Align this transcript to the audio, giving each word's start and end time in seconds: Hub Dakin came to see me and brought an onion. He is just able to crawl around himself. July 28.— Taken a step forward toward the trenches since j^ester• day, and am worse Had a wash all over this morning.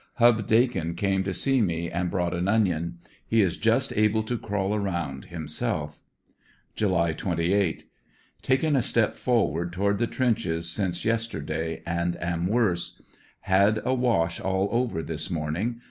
Hub 0.15 0.47
Dakin 0.47 0.95
came 0.95 1.23
to 1.25 1.31
see 1.31 1.61
me 1.61 1.87
and 1.91 2.09
brought 2.09 2.33
an 2.33 2.47
onion. 2.47 2.97
He 3.27 3.43
is 3.43 3.55
just 3.55 3.95
able 3.95 4.23
to 4.23 4.35
crawl 4.35 4.73
around 4.73 5.25
himself. 5.25 6.01
July 6.75 7.11
28.— 7.13 7.83
Taken 8.41 8.75
a 8.75 8.81
step 8.81 9.15
forward 9.15 9.71
toward 9.71 9.99
the 9.99 10.07
trenches 10.07 10.67
since 10.67 11.05
j^ester• 11.05 11.39
day, 11.45 11.83
and 11.85 12.15
am 12.19 12.47
worse 12.47 12.99
Had 13.41 13.79
a 13.85 13.93
wash 13.93 14.39
all 14.39 14.69
over 14.71 15.03
this 15.03 15.29
morning. 15.29 15.79